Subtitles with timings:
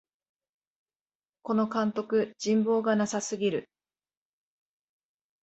[1.43, 3.69] この監督、人望がなさすぎる